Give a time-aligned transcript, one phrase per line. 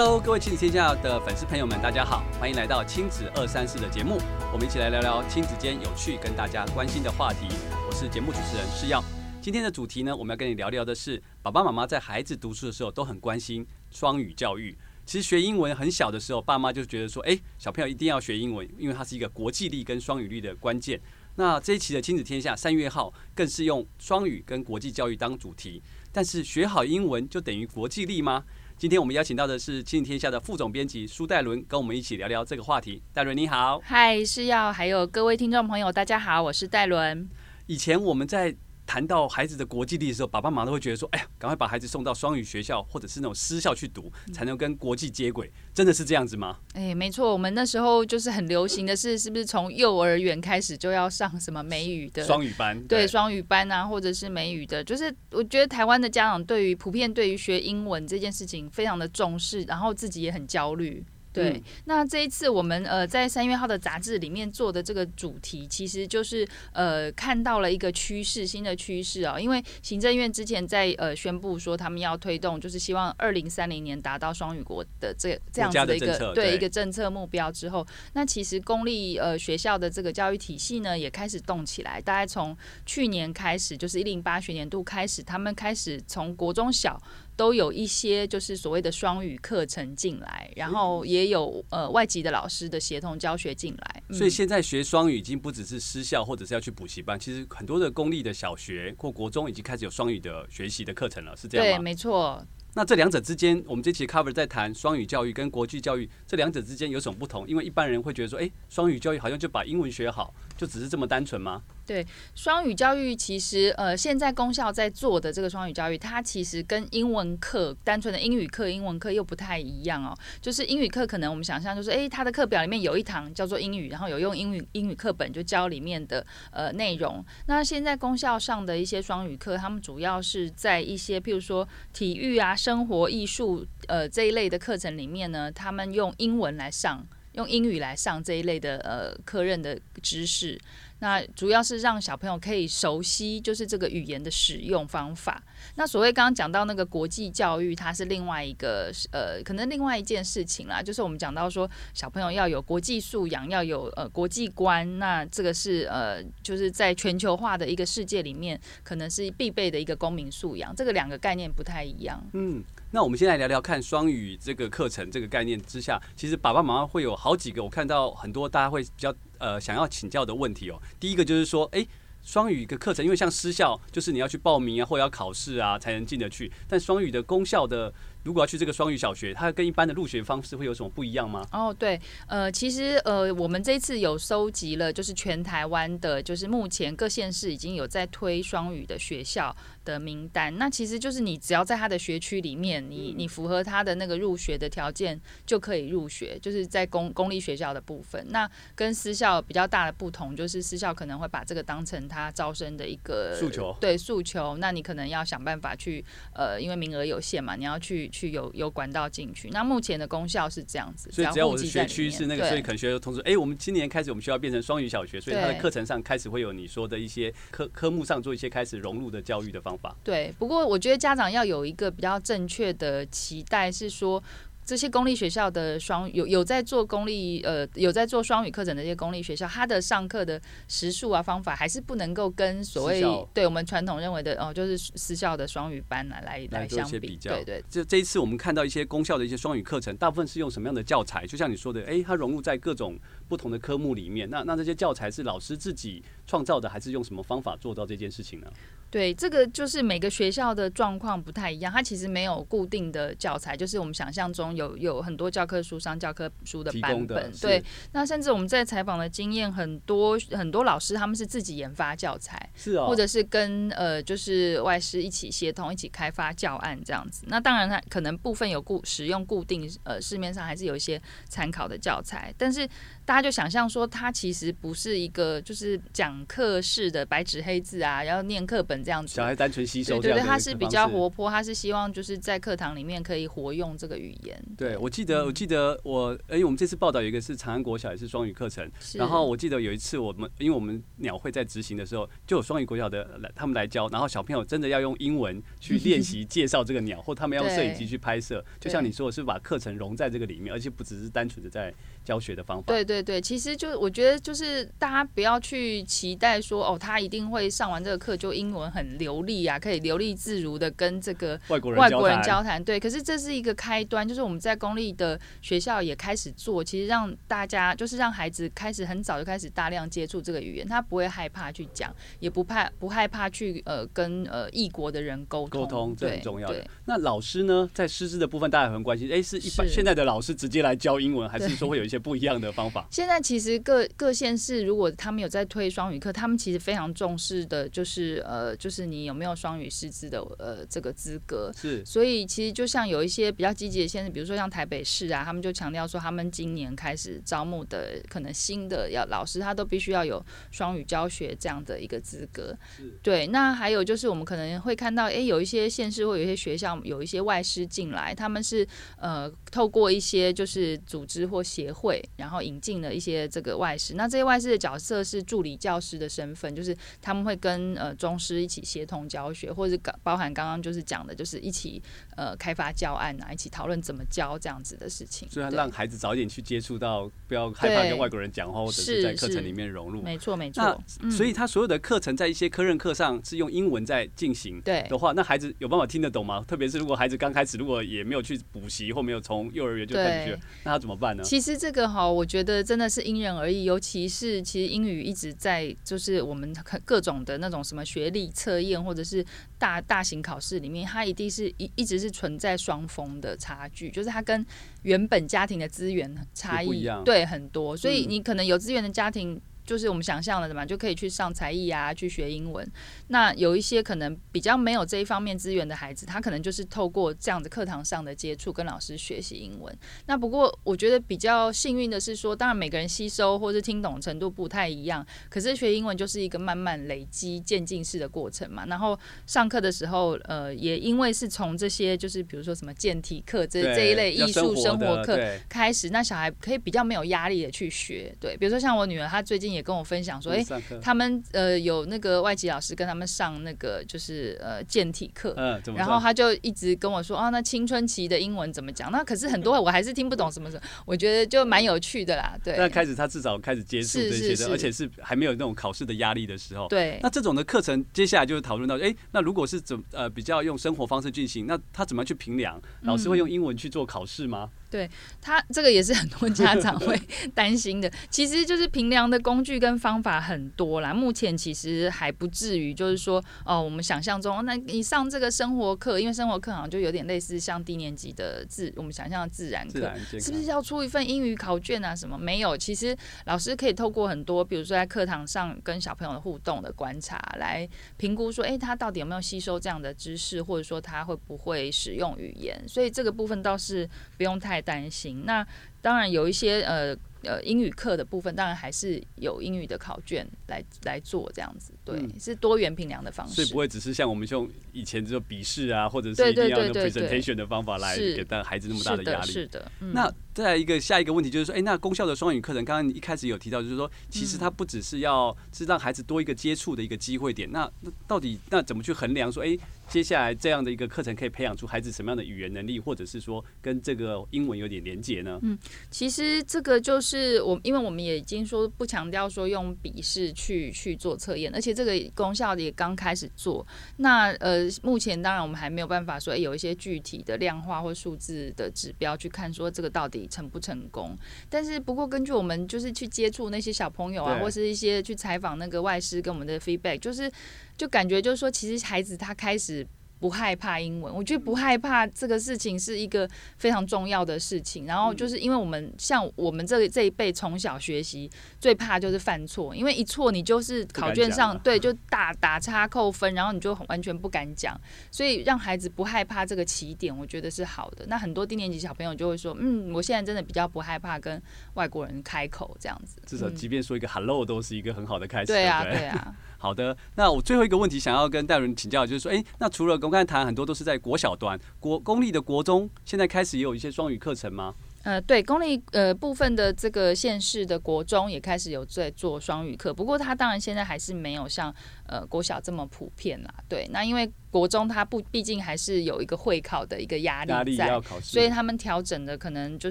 [0.00, 4.16] Hello，各位亲子天下的粉丝朋友们，大家好，欢迎来到亲子二三四的节目，
[4.52, 7.48] 我们一起来聊聊亲子间有趣跟大家关心的话题。
[7.84, 9.02] 我是节目主持人施耀，
[9.40, 14.78] 今天的主题呢，我们要跟你聊聊的是，爸爸妈妈在孩子读书的时候都很关心双语教育。
[15.04, 21.00] 其实学英文很小的时候，爸妈就觉得说，哎，小朋友一定要学英文，因为它是一个国际力跟双语力的关键。
[21.34, 25.82] 那这一期的亲子天下三月号更是用双语跟国际教育当主题。
[26.12, 28.44] 但是学好英文就等于国际力吗？
[28.78, 33.02] 今天我们邀请到的是《亲子天下》的副总编辑苏戴伦，跟我们一起聊聊这个话题。
[33.12, 37.28] 戴伦你好，嗨，是要，还有各位听众朋友，大家好，我是戴伦。
[37.66, 38.54] 以前我们在
[38.88, 46.56] 谈到孩子的国际力的时候，爸爸妈妈都会觉得说：“哎呀，赶快把孩子送到双语学校或者是那种私校去读，才能跟国际接轨。”真的是这样子吗？
[46.72, 52.82] 哎，没错，我们那时候就是很流行的是，是不是从幼儿园开始就要上什么美语的双语班？
[52.84, 61.04] 对，双语班啊，或者是美语的，就是我觉得台湾的家长对于普遍对于学英文这件事情非常的重视，然后自己也很焦虑。
[61.32, 69.38] 对，嗯、那这一次我们呃在三月号的杂志里面做的这个主题，其实就是呃看到了一个趋势，新的趋势啊。
[69.38, 82.00] 因为行政院之前在呃宣布说他们要推动，就是希望二零三零年达到双语国的这这样子的一个对一个政策目标之后，那其实公立呃学校的这个教育体系呢也开始动起来。
[82.00, 82.56] 大概从
[82.86, 87.00] 去年开始，就是一零八学年度开始，他们开始从国中小。
[87.38, 94.02] 都有一些就是所谓的双语课程进来，然后也有呃外籍的老师的协同教学进来。
[94.12, 101.78] 所以现在学双语已经不只是私校或者是要去补习班，其实很多的公立的小学或国中已经开始有双语的学习的课程了，是这样吗？
[101.78, 102.44] 对，没错。
[102.74, 107.46] 那这两者之间，我们这期 cover 在谈双语教育跟国际教育这两者之间有什么不同？
[107.48, 111.62] 因为一般人会觉得说，哎，双语教育好像就把英文学好，就只是这么单纯吗？
[111.88, 120.14] 对，双语教育其实，呃，现在公校在做的这个双语教育，它其实跟英文课单纯的英语课、英文课又不太一样哦。
[120.38, 127.24] 就是英语课可能我们想象就是，哎，它的课表里面有一堂叫做英语，然后有用英语英语课本就教里面的呃内容。
[127.46, 140.60] 那现在公校上的一些双语课，他们主要是在一些譬如说体育啊、生活艺术呃这一类的课程里面呢，他们用英文来上，用英语来上这一类的呃课任的知识。
[141.00, 145.42] 那主要是让小朋友可以熟悉，就是这个语言的使用方法。
[145.76, 150.82] 那所谓刚刚讲到那个国际教育，它是另外一个呃，可能另外一件事情啦。
[150.82, 154.98] 就是我们讲到说，小朋友要有国际素养，要有呃国际观。
[154.98, 160.74] 那这个是呃，就是在全球化的一个世界里面，可能是必备的一个公民素养。
[160.74, 162.22] 这个两个概念不太一样。
[162.32, 169.14] 嗯，那我们先来聊聊看双语这个课程这个概念之下，其实爸爸妈妈会有好几个，我看到很多大家会比较。
[169.38, 171.86] 呃，想要请教的问题哦，第一个就是说，诶，
[172.24, 176.50] 双语的课程，因为像私校，就是你要去报名啊，或者要考试啊，才能进得去。
[176.66, 177.92] 但双语的公校的。
[178.28, 181.42] 如果要去这个双语小学，它跟一般的入学方式会有什么不一样吗？
[181.50, 190.54] 哦，对，呃，其实呃，我们这一次有收集了，就是全台湾的，就是目前各县市已经有在推双语的学校的名单。
[190.58, 196.38] 那其实就是你只要在他的学区里面，你你符合他的那个入学的条件，就可以入学。
[196.42, 204.58] 就是在公公立学校的部分，那跟私校比较大的不同，就是私校可能会把这个当成他招生的一个诉求，对诉求。
[204.58, 208.06] 那你可能要想办法去，呃，因为名额有限嘛，你要去。
[208.18, 219.94] 去有有管道进去，那目前的功效是这样子，所以只要我的学区是那个，所以可能学校通知，哎，我们今年开始我们学校变成双语小学，所以它的课程上开始会有你说的一些科科目上做一些开始融入的教育的方法。
[220.02, 224.22] 对，不过我觉得家长要有一个比较正确的期待是说。
[224.68, 233.02] 这些公立学校的双有有在做公立呃有在做双语课程的这些公立学校，它的上课的时数啊方法还是不能够跟所谓
[233.32, 237.30] 对我们传统认为的哦就是私校的双语班来来来相比较。
[237.30, 241.26] 对对，这这一次我们看到一些公校的一些双语课程，大部分是用什么样的教材？
[241.26, 244.28] 就像你说的，哎，它融入在各种不同的科目里面。
[244.28, 248.52] 那那这些教材是老师自己创造的，还是用什么方法做到这件事情呢？
[248.90, 257.30] 对，这个就是每个学校的状况不太一样，它其实没有固定的教材，就是我们想象中有有很多教科书上教科书的版本。
[257.40, 257.62] 对，
[257.92, 267.24] 那甚至我们在采访的经验，很多很多老师他们是自己研发教材，是啊、哦，或者是跟呃就是外师一起协同一起开发教案这样子。
[267.26, 272.68] 那当然，它可能部分有固使用固定呃市面上还是有一些参考的教材，但是。
[273.08, 279.14] 大家就想象说，它其实不是一个就是讲课式的白纸黑字啊，然后念课本这样子。
[279.14, 280.00] 小孩单纯吸收。
[280.00, 284.42] 对对对，他是比较活泼，他是希望就是在课堂里面可以活用这个语言。
[284.56, 301.72] 对，我记得，我记得我，哎、欸，我们这次报道有一个是长安国小也是双语课程，然后我记得有一次我们，因为我们鸟会在执行的时候，就有双语国小的来他们来教，然后小朋友真的要用英文去练习介绍这个鸟，或他们要用摄影机去拍摄，就像你说的是把课程融在这个里面，而且不只是单纯的在。
[302.04, 312.62] 教学的方法，对对对，其实就我觉得就是大家不要去期待说哦，他一定会上完这个课就英文很流利啊，可以流利自如的跟这个外国人外国人交谈。
[312.64, 326.64] 对，可是这是一个开端，就是我们在公立的学校也开始做，其实让大家就是让孩子开始很早就开始大量接触这个语言，他不会害怕去讲，也不怕不害怕去呃跟呃异国的人沟通，沟通这很重要的。
[326.86, 331.98] 那老师呢，在师资的部分，大家很关心，哎，是一般现在的老师直接来教英文，还是说会有一些？
[331.98, 332.86] 不一样的方法。
[332.92, 341.50] 现在其实各各县市，如果他们有在推双语课，他们其实非常重视的，就是呃，就是你有没有双语师资的呃这个资格。
[341.56, 341.82] 是。
[341.86, 352.54] 所以其实就像有一些比较积极的县市，比如说像台北市啊，他们就强调说，他们今年开始招募的可能新的要老师，他都必须要有双语教学这样的一个资格。
[352.76, 352.98] 是。
[353.02, 353.26] 对。
[353.28, 358.68] 那还有就是我们可能会看到，哎，有一些县市或有一些学校有一些外师进来，他们是
[358.98, 361.78] 呃透过一些就是组织或协会。
[361.78, 371.82] 会，然后引进了一些这个外师，那这些外师的角色是助理教师的身份，就是他们会跟呃中师一一起协同教学，或者刚包含刚刚就是讲的，就是一起
[372.18, 375.26] 呃开发教案啊，一起讨论怎么教这样子的事情。
[375.30, 380.02] 所以让孩子早一点去接触到，不要害怕跟外国人讲话，或者是在课程里面融入。
[380.02, 380.78] 没错没错。
[381.10, 386.44] 所以他所有的课程在一些科任课上是用英文在进行的话，那孩子有办法听得懂吗？
[386.46, 391.22] 特别是如果孩子刚开始，如果也没有去补习或没有从幼儿园就开始学，那他怎么办呢？
[391.22, 391.78] 其实这个。
[391.78, 396.52] 这个哈，我觉得真的是因人而异，尤其是其实英语一直在就是我们
[396.84, 399.24] 各种的那种什么学历测验或者是
[399.58, 404.44] 大大型考试里面，它一定是一一直是存在双峰的差距，就是他跟
[404.82, 409.40] 原本家庭的资源差异对很多，所以你可能有资源的家庭。
[409.68, 412.66] 就是我们想象的嘛，就可以去上才艺啊，去学英文。
[413.08, 419.78] 那有一些可能比较没有这一方面资源的孩子，他可能就是透过这样子课堂上的接触，跟老师学习英文。
[420.06, 428.64] 那不过我觉得比较幸运的是说，当然每个人吸收或是听懂程度不太一样，可是学英文就是一个慢慢累积渐进式的过程嘛。
[428.64, 438.10] 然后上课的时候，呃，也因为是从这些就是比如说什么健体课这这一类艺术生活课开始，那小孩可以比较没有压力的去学。
[438.18, 439.57] 对，比如说像我女儿，她最近也。
[439.58, 448.90] 也跟我分享说，哎、欸，他们呃有那个外籍老师跟他们上那个就是呃健体课，嗯，然后他就一直跟我说啊，那青春期的英文怎么讲？
[448.92, 452.38] 那可是很多我还是听不懂什么什么，我觉得就蛮有趣的啦。
[452.42, 456.68] 对，那开始他至少开始接触这些的，而且是还没有那种考试的压力的时候。
[456.68, 462.60] 对，那这种的课程接下来就是讨论到，哎、欸，那如果是怎呃比较用生活方式进行，那他怎么样去评量？
[462.82, 464.48] 老师会用英文去做考试吗？
[464.52, 464.88] 嗯对
[465.20, 467.00] 他这个也是很多家长会
[467.34, 470.92] 担心的，其实就是评量的工具跟方法很多啦。
[470.92, 481.94] 目前其实还不至于，就是说哦，我们想象中，那你上这个生活课，因为生活课好像就有点类似像低年级的自我们想象的自然课，是不是要出一份英语考卷啊？
[481.94, 482.56] 什么没有？
[482.56, 492.62] 其实老师可以透过很多，比如说在课堂上跟小朋友的互动的观察，来评估说，哎，他到底有没有吸收这样的知识，或者说他会不会使用语言？
[492.68, 495.46] 所以这个部分倒是不用太担心，那
[495.80, 496.96] 当然有一些呃。
[497.24, 509.26] 呃，英语课的部分当然还是有英语的考卷来来做这样子，对，嗯、是多元评量的方式，所以不会只是像我们用以前这种笔试啊，或者是一定要用 presentation 的方法来给到孩子那么大的压力。
[509.26, 509.72] 是的，是的。
[509.80, 525.40] 嗯、那再来一个下一个问题就是说，哎、欸，那功效的双语课程，刚刚你一开始有提到，就是说，其实它不只是要是让孩子多一个接触的一个机会点，那那到底那怎么去衡量说，哎、欸，接下来这样的一个课程可以培养出孩子什么样的语言能力，或者是说跟这个英文有点连结呢？
[525.42, 525.58] 嗯，
[525.90, 526.98] 其实这个就。
[527.00, 533.64] 是我，因为我们也已经说不强调说用笔试去去做测验，而且这个功效也刚开始做。
[533.98, 541.16] 那呃，目前当然我们还没有办法说，欸，有一些具体的量化或数字的指标去看说这个到底成不成功。
[541.48, 547.30] 但是不过根据我们就是去接触那些小朋友啊，或是一些去采访那个外师跟我们的 feedback，就是
[547.76, 549.86] 就感觉就是说，其实孩子他开始。
[550.18, 551.14] 不害怕英文。
[551.14, 554.86] 我觉得不害怕这个事情是一个非常重要的事情。
[554.86, 564.78] 然后就是因为我们像我们这这一辈从小学习，最怕就是犯错，因为一错你就是考卷上对就打打叉扣分，然后你就完全不敢讲。
[565.10, 568.04] 所以让孩子不害怕这个起点，我觉得是好的。
[568.06, 571.40] 那很多低年级小朋友就会说，嗯，我现在真的比较不害怕跟
[571.74, 573.20] 外国人开口这样子。
[573.26, 575.46] 至少即便说一个 hello 都是一个很好的开始。
[575.46, 576.34] 对啊，对啊。
[576.60, 584.74] 好的，那我最后一个问题想要跟戴伦请教，就是说，哎，那除了我刚才谈很多都是在国小端，国公立的国中，现在开始也有一些双语课程吗？
[585.08, 591.74] 呃，对，公立呃部分的这个县市的国中也开始有在做双语课，不过它当然现在还是没有像
[592.06, 593.54] 呃国小这么普遍啦。
[593.66, 599.90] 对，那因为国中它不毕竟还是有一个会考的一个压力在，所以他们调整的可能就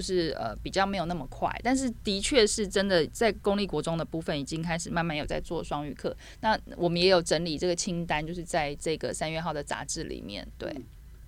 [0.00, 1.50] 是呃比较没有那么快。
[1.64, 6.16] 但是的确是真的在公立国中的部分已经开始慢慢有在做双语课。
[6.42, 10.72] 那我们也有整理这个清单，就是在这个三月号的杂志里面，对。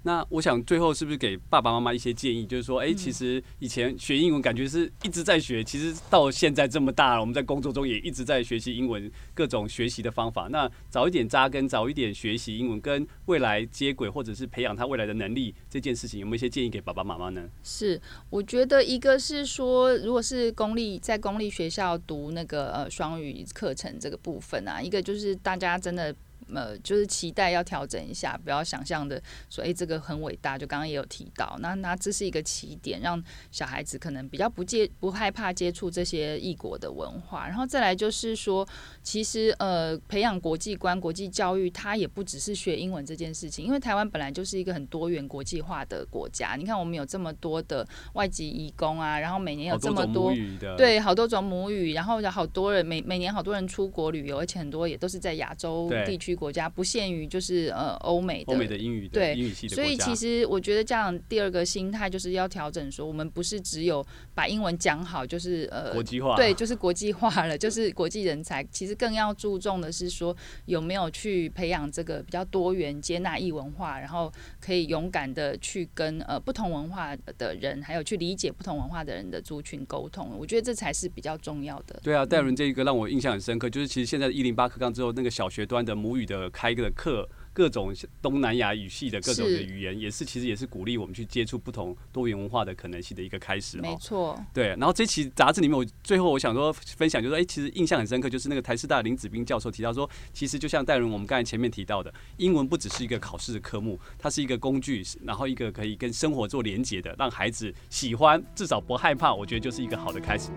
[0.02, 10.48] 那我想最后是不是给爸爸妈妈一些建议，就是说，哎，其实以前学英文感觉是一直在学，其实到现在这么大了，我们在工作中也一直在学习英文各种学习的方法。
[10.50, 17.48] 那早一点扎根，早一点学习英文，跟未来接轨，或者是培养他未来的能力，这件事情有没有一些建议给爸爸妈妈呢？
[17.62, 26.14] 是，我觉得一个是说，如果是公立在公立学校读那个呃双语课程这个部分啊，一个就是大家真的。
[26.54, 30.58] 呃，就是期待要调整一下，不要想象的说，哎、欸，这个很伟大。
[30.58, 37.46] 就刚刚也有提到，那那这是一个起点，让小孩子可能比较不接不害怕接触这些异国的文化。
[37.46, 38.66] 然后再来就是说，
[39.02, 43.64] 其实呃，培养国际观、国际教育，它也不只是学英文这件事情。
[43.64, 46.56] 因为台湾本来就是一个很多元国际化的国家。
[46.56, 56.36] 你看，我们有这么多的外籍移工啊，然后每年有这么多，多对，好多种母语，然后有好多人每每年好多人出国旅游，而且很多也都是在亚洲地区。
[56.40, 64.04] 国家不限于就是呃欧美的欧美的英语的对英语系的，所以其实我觉得这样第二个心态就是要调整，说我们不是只有
[64.34, 68.64] 把英文讲好，就是呃国际化，对，就是国际化了， 就是国际人才。
[68.70, 80.34] 其实更要注重的是说有没有去培养这个比较多元、接纳异文化，然后可以勇敢的去跟呃不同文化的人，还有去理解不同文化的人的族群沟通。
[80.38, 82.00] 我觉得这才是比较重要的。
[82.02, 86.19] 对啊，戴伦这一个让我印象很深刻，就是其实现在一零八课纲之后，那个小学端的母语。
[86.24, 93.78] 的开个课，各种东南亚语系的各种的语言，也是其实也是鼓励我们去接触不同多元文化的可能性的一个开始。
[93.78, 94.68] 没错，对。
[94.68, 110.50] 然后这期杂志里面，我最后我想说分享，就是说，哎，其实印象很深刻，就是那个台师大林子斌教授提到说，其实就像戴伦我们刚才前面提到的，英文不只是一个考试的科目，它是一个工具，然后一个可以跟生活做连接的，让孩子喜欢，至少不害怕，我觉得就是一个好的开始。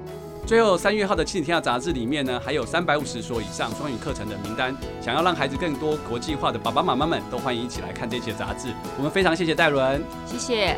[0.45, 4.75] 最后三月号的亲子天下杂志里面呢，还有三百五十所以上双语课程的名单。
[5.01, 8.73] 想要让孩子更多国际化的爸爸妈妈们都欢迎一起来看这些杂志。
[8.97, 10.77] 我们非常谢谢戴伦，谢谢。